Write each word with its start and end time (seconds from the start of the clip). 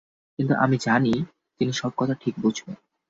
কিন্তু 0.39 0.53
আমি 0.55 0.77
জানি, 0.77 1.13
তিনি 1.59 1.71
সব 1.73 1.91
কথা 1.97 2.13
ঠিক 2.13 2.33
বুঝবেন। 2.39 2.75